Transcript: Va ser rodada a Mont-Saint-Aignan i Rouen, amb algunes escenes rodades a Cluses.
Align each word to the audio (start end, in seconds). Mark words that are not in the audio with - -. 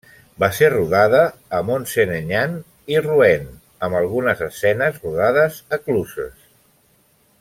Va 0.43 0.47
ser 0.59 0.69
rodada 0.73 1.19
a 1.57 1.59
Mont-Saint-Aignan 1.67 2.57
i 2.95 2.99
Rouen, 3.07 3.45
amb 3.89 3.99
algunes 4.01 4.43
escenes 4.49 4.99
rodades 5.05 5.61
a 5.79 5.81
Cluses. 5.85 6.35